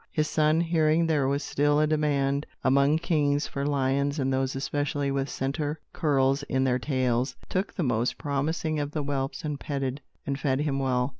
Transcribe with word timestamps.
His 0.11 0.27
son, 0.27 0.61
hearing 0.61 1.05
there 1.05 1.27
was 1.27 1.43
still 1.43 1.79
a 1.79 1.85
demand, 1.85 2.47
among 2.63 2.97
kings, 2.97 3.45
for 3.45 3.63
lions, 3.67 4.17
and 4.17 4.33
those 4.33 4.55
especially 4.55 5.11
with 5.11 5.29
centre 5.29 5.79
curls 5.93 6.41
in 6.49 6.63
their 6.63 6.79
tails, 6.79 7.35
took 7.49 7.71
the 7.75 7.83
most 7.83 8.17
promising 8.17 8.79
of 8.79 8.93
the 8.93 9.03
whelps 9.03 9.45
and 9.45 9.59
petted 9.59 10.01
and 10.25 10.39
fed 10.39 10.61
him 10.61 10.79
well. 10.79 11.09